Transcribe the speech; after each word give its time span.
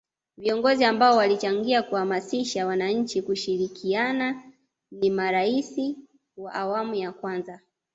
viongozi 0.37 0.85
ambao 0.85 1.17
walichangia 1.17 1.83
kuamasisha 1.83 2.67
wananchi 2.67 3.21
kushirikiana 3.21 4.43
ni 4.91 5.09
marais 5.09 5.79
wa 6.37 6.53
awmu 6.53 6.95
ya 6.95 7.11
kwanza 7.11 7.59